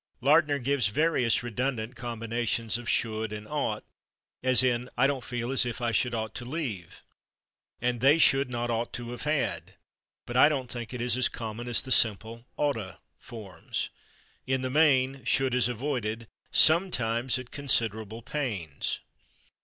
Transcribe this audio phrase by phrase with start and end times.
[0.19, 3.83] Lardner gives various redundant combinations of /should/ and /ought/,
[4.41, 7.03] as in "I don't feel as if I /should ought to/ leave"
[7.79, 10.37] and "they /should not ought to/ of had." I have encountered the same form, but
[10.37, 13.91] I don't think it is as common as the simple /ought'a/ forms.
[14.47, 19.01] In the main, /should/ is avoided, sometimes at considerable pains.